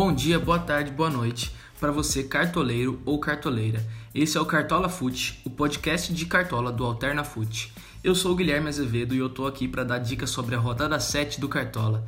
[0.00, 3.84] Bom dia, boa tarde, boa noite para você cartoleiro ou cartoleira.
[4.14, 7.72] Esse é o Cartola Fute, o podcast de cartola do Alterna Fute.
[8.04, 11.00] Eu sou o Guilherme Azevedo e eu tô aqui para dar dicas sobre a rodada
[11.00, 12.06] 7 do Cartola.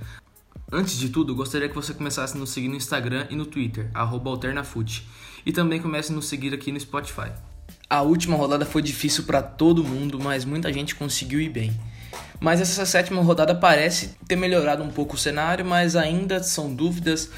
[0.71, 3.91] Antes de tudo, gostaria que você começasse a nos seguir no Instagram e no Twitter,
[3.93, 5.09] AlternaFute,
[5.45, 7.33] e também comece a nos seguir aqui no Spotify.
[7.89, 11.77] A última rodada foi difícil para todo mundo, mas muita gente conseguiu ir bem.
[12.41, 17.31] Mas essa sétima rodada parece ter melhorado um pouco o cenário, mas ainda são dúvidas,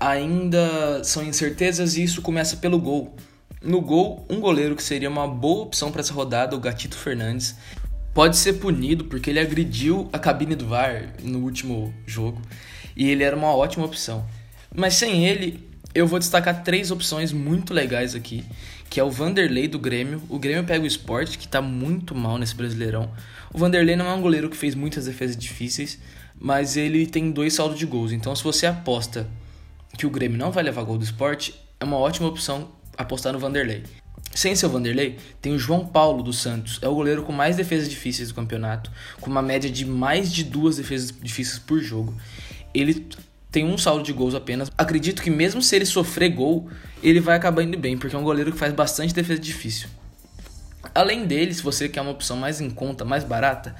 [0.00, 3.14] ainda são incertezas e isso começa pelo gol.
[3.62, 7.54] No gol, um goleiro que seria uma boa opção para essa rodada, o Gatito Fernandes,
[8.14, 12.40] pode ser punido porque ele agrediu a cabine do VAR no último jogo
[12.96, 14.26] e ele era uma ótima opção.
[14.74, 15.65] Mas sem ele,
[15.96, 18.44] eu vou destacar três opções muito legais aqui,
[18.90, 20.22] que é o Vanderlei do Grêmio.
[20.28, 23.10] O Grêmio pega o Sport, que está muito mal nesse Brasileirão.
[23.50, 25.98] O Vanderlei não é um goleiro que fez muitas defesas difíceis,
[26.38, 28.12] mas ele tem dois saldos de gols.
[28.12, 29.26] Então, se você aposta
[29.96, 32.68] que o Grêmio não vai levar gol do esporte, é uma ótima opção
[32.98, 33.82] apostar no Vanderlei.
[34.34, 36.78] Sem ser o Vanderlei, tem o João Paulo dos Santos.
[36.82, 40.44] É o goleiro com mais defesas difíceis do campeonato, com uma média de mais de
[40.44, 42.14] duas defesas difíceis por jogo.
[42.74, 43.06] Ele
[43.56, 44.70] tem um saldo de gols apenas.
[44.76, 46.68] Acredito que mesmo se ele sofrer gol,
[47.02, 49.88] ele vai acabar indo bem, porque é um goleiro que faz bastante defesa difícil.
[50.94, 53.74] Além dele, se você quer uma opção mais em conta, mais barata,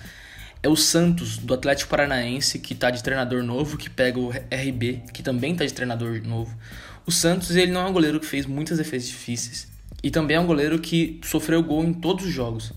[0.62, 5.02] é o Santos, do Atlético Paranaense, que está de treinador novo, que pega o RB,
[5.12, 6.56] que também está de treinador novo.
[7.04, 9.69] O Santos, ele não é um goleiro que fez muitas defesas difíceis,
[10.02, 12.72] e também é um goleiro que sofreu gol em todos os jogos.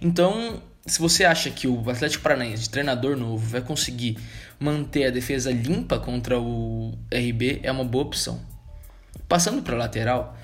[0.00, 4.18] Então, se você acha que o Atlético Paranaense, de treinador novo, vai conseguir
[4.60, 8.40] manter a defesa limpa contra o RB, é uma boa opção.
[9.26, 10.36] Passando para lateral,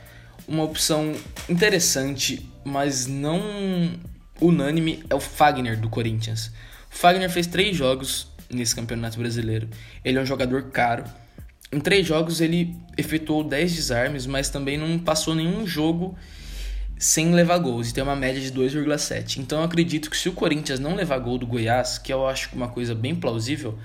[0.49, 1.15] uma opção
[1.49, 3.43] interessante, mas não
[4.41, 6.51] unânime, é o Fagner do Corinthians.
[6.91, 9.69] O Fagner fez três jogos nesse campeonato brasileiro.
[10.05, 11.05] Ele é um jogador caro.
[11.71, 16.17] Em três jogos ele efetuou 10 desarmes, mas também não passou nenhum jogo
[17.01, 19.39] sem levar gols e tem uma média de 2,7.
[19.39, 22.55] Então eu acredito que se o Corinthians não levar gol do Goiás, que eu acho
[22.55, 23.79] uma coisa bem plausível,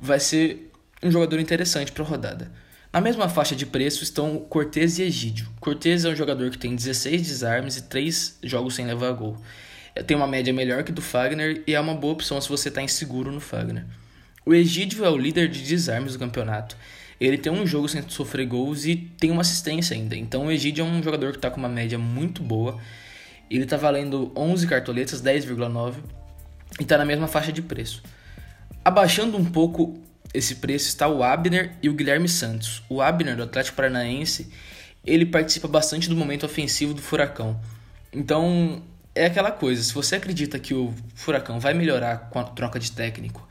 [0.00, 2.50] vai ser um jogador interessante para a rodada.
[2.92, 5.48] Na mesma faixa de preço estão Cortez e Egídio.
[5.60, 9.36] Cortez é um jogador que tem 16 desarmes e 3 jogos sem levar gol.
[10.04, 12.82] Tem uma média melhor que do Fagner e é uma boa opção se você está
[12.82, 13.86] inseguro no Fagner.
[14.44, 16.76] O Egídio é o líder de desarmes do campeonato.
[17.20, 20.16] Ele tem um jogo sem sofrer gols e tem uma assistência ainda.
[20.16, 22.78] Então o Egídio é um jogador que está com uma média muito boa.
[23.50, 25.94] Ele está valendo 11 cartoletas, 10,9
[26.78, 28.02] e está na mesma faixa de preço.
[28.84, 29.98] Abaixando um pouco
[30.34, 32.82] esse preço está o Abner e o Guilherme Santos.
[32.88, 34.50] O Abner, do Atlético Paranaense,
[35.04, 37.58] ele participa bastante do momento ofensivo do Furacão.
[38.12, 38.82] Então,
[39.16, 42.92] é aquela coisa, se você acredita que o Furacão vai melhorar com a troca de
[42.92, 43.48] técnico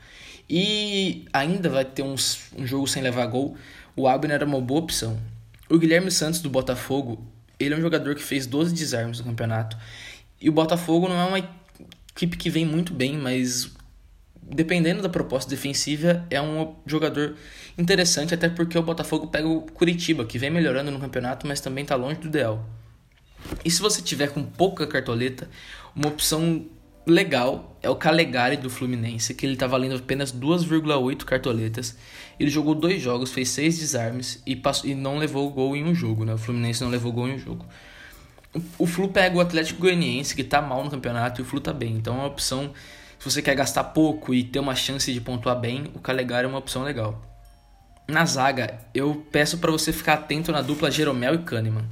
[0.48, 3.56] e ainda vai ter uns, um jogo sem levar gol,
[3.96, 5.18] o Abner é uma boa opção.
[5.68, 7.26] O Guilherme Santos, do Botafogo,
[7.58, 9.76] ele é um jogador que fez 12 desarmes no campeonato.
[10.40, 11.48] E o Botafogo não é uma
[12.14, 13.68] equipe que vem muito bem, mas
[14.40, 17.34] dependendo da proposta defensiva, é um jogador
[17.76, 21.82] interessante, até porque o Botafogo pega o Curitiba, que vem melhorando no campeonato, mas também
[21.82, 22.64] está longe do ideal.
[23.64, 25.48] E se você tiver com pouca cartoleta,
[25.94, 26.66] uma opção
[27.06, 31.96] legal é o Calegari do Fluminense, que ele está valendo apenas 2,8 cartoletas.
[32.38, 35.94] Ele jogou dois jogos, fez seis desarmes e, passou, e não levou gol em um
[35.94, 36.34] jogo, né?
[36.34, 37.64] O Fluminense não levou gol em um jogo.
[38.78, 41.72] O Flu pega o Atlético Goianiense, que está mal no campeonato, e o Flu está
[41.72, 41.94] bem.
[41.94, 42.72] Então é uma opção
[43.18, 46.48] se você quer gastar pouco e ter uma chance de pontuar bem, o Calegari é
[46.48, 47.20] uma opção legal.
[48.06, 51.84] Na zaga, eu peço para você ficar atento na dupla Jeromel e Kahneman.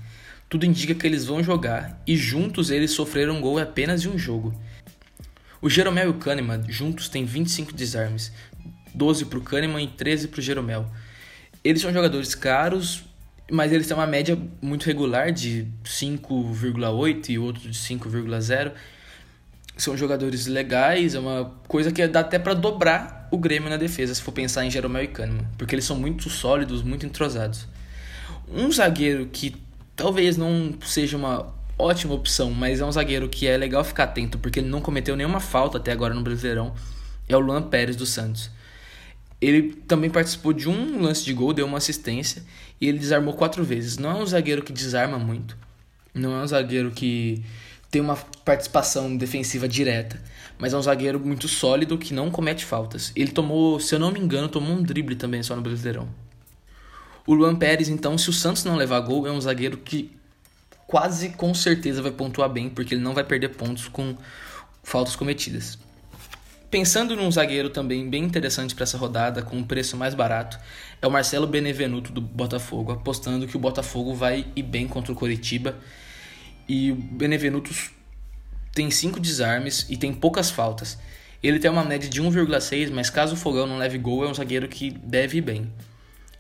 [0.55, 4.17] Tudo indica que eles vão jogar e juntos eles sofreram um gol apenas em um
[4.17, 4.55] jogo.
[5.61, 8.31] O Jeromel e o Kahneman juntos têm 25 desarmes,
[8.95, 10.89] 12 para o Kahneman e 13 para o Jeromel.
[11.65, 13.03] Eles são jogadores caros,
[13.51, 18.75] mas eles têm uma média muito regular de 5,8 e outro de 5,0
[19.77, 24.15] são jogadores legais, é uma coisa que dá até para dobrar o Grêmio na defesa,
[24.15, 27.67] se for pensar em Jeromel e Kahneman, porque eles são muito sólidos, muito entrosados.
[28.49, 29.64] Um zagueiro que
[29.97, 34.39] talvez não seja uma ótima opção, mas é um zagueiro que é legal ficar atento,
[34.39, 36.75] porque ele não cometeu nenhuma falta até agora no Brasileirão,
[37.29, 38.51] é o Luan Pérez dos Santos.
[39.41, 42.43] Ele também participou de um lance de gol, deu uma assistência
[42.81, 43.99] e ele desarmou quatro vezes.
[43.99, 45.57] Não é um zagueiro que desarma muito,
[46.15, 47.45] não é um zagueiro que
[47.91, 50.21] tem uma participação defensiva direta,
[50.59, 53.13] mas é um zagueiro muito sólido que não comete faltas.
[53.15, 56.09] Ele tomou, se eu não me engano, tomou um drible também só no Brasileirão.
[57.27, 60.15] O Luan Pérez, então, se o Santos não levar gol, é um zagueiro que
[60.87, 64.17] quase com certeza vai pontuar bem, porque ele não vai perder pontos com
[64.83, 65.79] faltas cometidas.
[66.71, 70.59] Pensando num zagueiro também bem interessante para essa rodada, com um preço mais barato,
[71.01, 75.15] é o Marcelo Benevenuto do Botafogo, apostando que o Botafogo vai ir bem contra o
[75.15, 75.77] Coritiba.
[76.69, 77.73] E o Benevenuto
[78.73, 80.99] tem 5 desarmes e tem poucas faltas.
[81.43, 84.35] Ele tem uma média de 1,6, mas caso o Fogão não leve gol, é um
[84.35, 85.73] zagueiro que deve ir bem.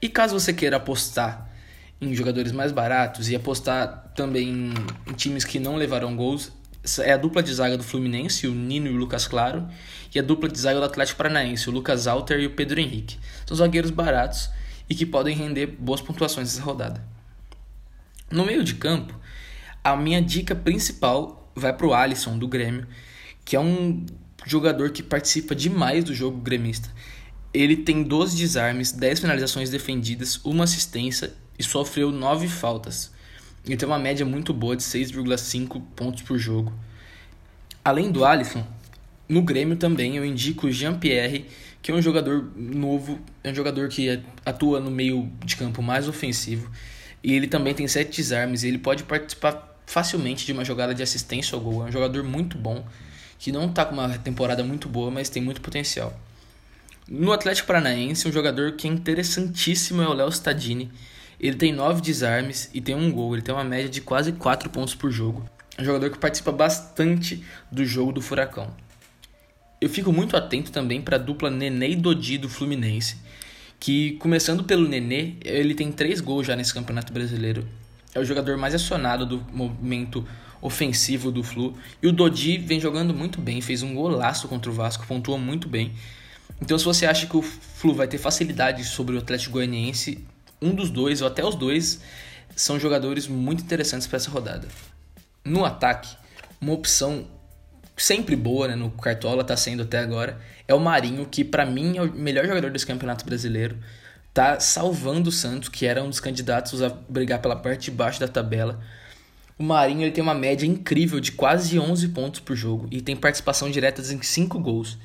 [0.04, 1.50] E caso você queira apostar
[1.98, 4.74] em jogadores mais baratos e apostar também
[5.06, 6.52] em times que não levarão gols,
[6.98, 9.66] é a dupla de zaga do Fluminense, o Nino e o Lucas Claro,
[10.14, 13.18] e a dupla de zaga do Atlético Paranaense, o Lucas Alter e o Pedro Henrique.
[13.46, 14.50] São zagueiros baratos
[14.90, 17.02] e que podem render boas pontuações nessa rodada.
[18.30, 19.18] No meio de campo,
[19.82, 22.86] a minha dica principal vai para o Alisson do Grêmio,
[23.42, 24.04] que é um
[24.44, 26.90] jogador que participa demais do jogo gremista.
[27.54, 33.12] Ele tem 12 desarmes, 10 finalizações defendidas, uma assistência e sofreu 9 faltas.
[33.64, 36.72] Ele tem uma média muito boa de 6,5 pontos por jogo.
[37.84, 38.66] Além do Alisson,
[39.28, 41.46] no Grêmio também eu indico o Jean-Pierre,
[41.80, 46.08] que é um jogador novo, é um jogador que atua no meio de campo mais
[46.08, 46.68] ofensivo.
[47.22, 51.04] E ele também tem 7 desarmes e ele pode participar facilmente de uma jogada de
[51.04, 51.84] assistência ao gol.
[51.84, 52.84] É um jogador muito bom,
[53.38, 56.18] que não está com uma temporada muito boa, mas tem muito potencial.
[57.06, 60.90] No Atlético Paranaense, um jogador que é interessantíssimo é o Léo Stadini,
[61.38, 63.34] ele tem 9 desarmes e tem um gol.
[63.34, 65.44] Ele tem uma média de quase 4 pontos por jogo.
[65.76, 68.74] É um jogador que participa bastante do jogo do Furacão.
[69.80, 73.18] Eu fico muito atento também para a dupla Nenê e Dodi do Fluminense,
[73.78, 77.68] que começando pelo Nenê, ele tem 3 gols já nesse Campeonato Brasileiro.
[78.14, 80.26] É o jogador mais acionado do momento
[80.62, 81.76] ofensivo do Flu.
[82.02, 85.68] E o Dodi vem jogando muito bem, fez um golaço contra o Vasco, pontua muito
[85.68, 85.92] bem.
[86.60, 90.26] Então, se você acha que o Flu vai ter facilidade sobre o Atlético Goianiense,
[90.60, 92.00] um dos dois, ou até os dois,
[92.56, 94.68] são jogadores muito interessantes para essa rodada.
[95.44, 96.16] No ataque,
[96.60, 97.26] uma opção
[97.96, 101.98] sempre boa né, no Cartola, está sendo até agora, é o Marinho, que para mim
[101.98, 103.76] é o melhor jogador desse campeonato brasileiro.
[104.32, 108.18] Tá salvando o Santos, que era um dos candidatos a brigar pela parte de baixo
[108.18, 108.80] da tabela.
[109.56, 113.14] O Marinho ele tem uma média incrível de quase 11 pontos por jogo e tem
[113.14, 114.98] participação direta em 5 gols.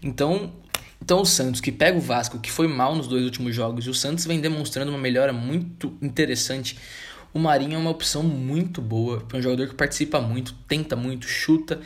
[0.00, 0.52] Então,
[1.02, 3.90] então o Santos, que pega o Vasco, que foi mal nos dois últimos jogos, e
[3.90, 6.78] o Santos vem demonstrando uma melhora muito interessante.
[7.32, 11.28] O Marinho é uma opção muito boa, é um jogador que participa muito, tenta muito,
[11.28, 11.80] chuta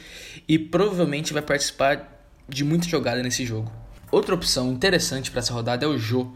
[0.46, 3.70] e provavelmente vai participar de muita jogada nesse jogo.
[4.10, 6.32] Outra opção interessante para essa rodada é o Jô.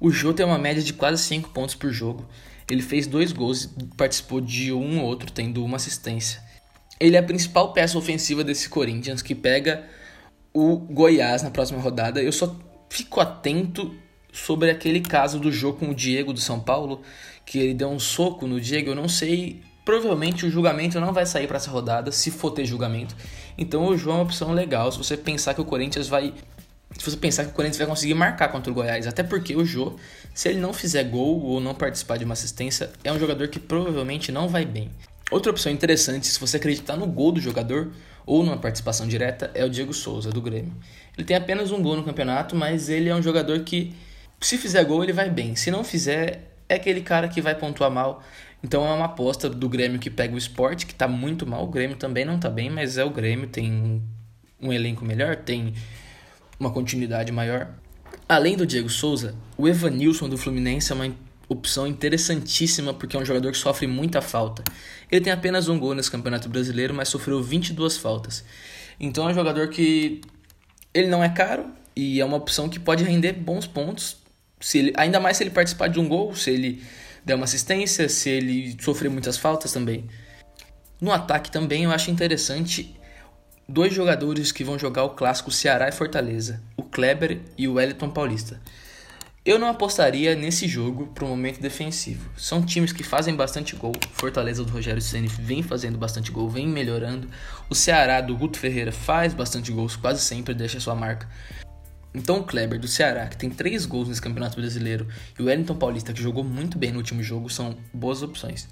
[0.00, 2.26] O Jô tem uma média de quase 5 pontos por jogo.
[2.70, 6.40] Ele fez dois gols e participou de um ou outro, tendo uma assistência.
[7.00, 9.88] Ele é a principal peça ofensiva desse Corinthians, que pega
[10.58, 12.20] o Goiás na próxima rodada.
[12.20, 12.54] Eu só
[12.90, 13.94] fico atento
[14.32, 17.02] sobre aquele caso do jogo com o Diego do São Paulo,
[17.46, 18.90] que ele deu um soco no Diego.
[18.90, 22.64] Eu não sei, provavelmente o julgamento não vai sair para essa rodada, se for ter
[22.64, 23.14] julgamento.
[23.56, 24.90] Então o João é uma opção legal.
[24.90, 26.34] Se você pensar que o Corinthians vai.
[26.98, 29.64] Se você pensar que o Corinthians vai conseguir marcar contra o Goiás, até porque o
[29.64, 29.94] Jô,
[30.34, 33.60] se ele não fizer gol ou não participar de uma assistência, é um jogador que
[33.60, 34.90] provavelmente não vai bem.
[35.30, 37.92] Outra opção interessante, se você acreditar no gol do jogador,
[38.24, 40.72] ou numa participação direta, é o Diego Souza, do Grêmio.
[41.16, 43.94] Ele tem apenas um gol no campeonato, mas ele é um jogador que,
[44.40, 45.56] se fizer gol, ele vai bem.
[45.56, 48.22] Se não fizer, é aquele cara que vai pontuar mal.
[48.62, 51.64] Então é uma aposta do Grêmio que pega o esporte, que está muito mal.
[51.64, 54.02] O Grêmio também não está bem, mas é o Grêmio, tem
[54.60, 55.72] um elenco melhor, tem
[56.58, 57.68] uma continuidade maior.
[58.28, 61.06] Além do Diego Souza, o Evanilson do Fluminense é uma
[61.48, 64.62] opção interessantíssima porque é um jogador que sofre muita falta.
[65.10, 68.44] Ele tem apenas um gol nesse Campeonato Brasileiro, mas sofreu 22 faltas.
[69.00, 70.20] Então é um jogador que
[70.92, 74.16] ele não é caro e é uma opção que pode render bons pontos,
[74.60, 76.82] se ele, ainda mais se ele participar de um gol, se ele
[77.24, 80.04] der uma assistência, se ele sofrer muitas faltas também.
[81.00, 82.96] No ataque também eu acho interessante
[83.68, 88.10] dois jogadores que vão jogar o clássico Ceará e Fortaleza, o Kleber e o Wellington
[88.10, 88.60] Paulista.
[89.48, 92.28] Eu não apostaria nesse jogo para o momento defensivo.
[92.36, 93.94] São times que fazem bastante gol.
[94.12, 97.26] Fortaleza do Rogério Ceni vem fazendo bastante gol, vem melhorando.
[97.70, 101.26] O Ceará do Guto Ferreira faz bastante gols, quase sempre deixa sua marca.
[102.12, 105.76] Então o Kleber do Ceará, que tem três gols nesse Campeonato Brasileiro, e o Wellington
[105.76, 108.68] Paulista, que jogou muito bem no último jogo, são boas opções.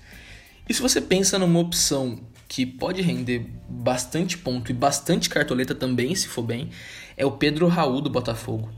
[0.68, 6.14] E se você pensa numa opção que pode render bastante ponto e bastante cartoleta também,
[6.14, 6.68] se for bem,
[7.16, 8.68] é o Pedro Raul do Botafogo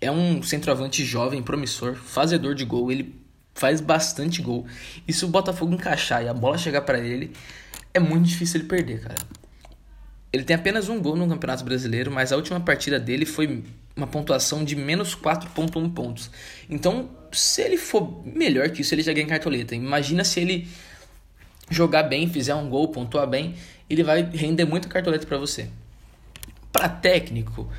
[0.00, 3.14] é um centroavante jovem, promissor, fazedor de gol, ele
[3.54, 4.66] faz bastante gol.
[5.08, 7.32] E se o Botafogo encaixar e a bola chegar para ele,
[7.92, 9.16] é muito difícil ele perder, cara.
[10.32, 13.64] Ele tem apenas um gol no Campeonato Brasileiro, mas a última partida dele foi
[13.96, 16.30] uma pontuação de menos 4.1 pontos.
[16.68, 19.74] Então, se ele for melhor que isso, ele já ganha cartoleta.
[19.74, 20.68] Imagina se ele
[21.70, 23.54] jogar bem, fizer um gol, pontuar bem,
[23.88, 25.68] ele vai render muita cartoleta para você.
[26.70, 27.70] Para técnico,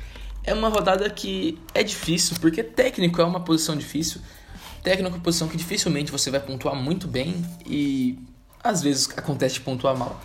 [0.48, 4.20] é uma rodada que é difícil, porque técnico é uma posição difícil.
[4.82, 8.18] Técnico é uma posição que dificilmente você vai pontuar muito bem e
[8.64, 10.18] às vezes acontece de pontuar mal.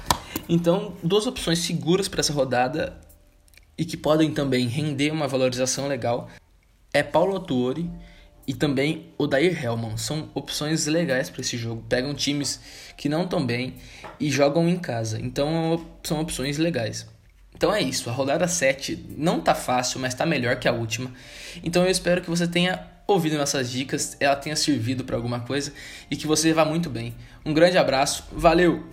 [0.47, 2.97] Então, duas opções seguras para essa rodada
[3.77, 6.29] e que podem também render uma valorização legal
[6.93, 7.89] é Paulo Tuori
[8.47, 9.97] e também o Dair Hellman.
[9.97, 11.83] São opções legais para esse jogo.
[11.89, 12.61] Pegam times
[12.95, 13.75] que não estão bem
[14.19, 15.19] e jogam em casa.
[15.19, 17.12] Então são opções legais.
[17.55, 21.11] Então é isso, a rodada 7 não tá fácil, mas tá melhor que a última.
[21.63, 25.73] Então eu espero que você tenha ouvido nossas dicas, ela tenha servido para alguma coisa
[26.09, 27.13] e que você vá muito bem.
[27.45, 28.91] Um grande abraço, valeu!